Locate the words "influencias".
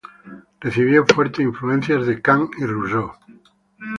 1.45-2.07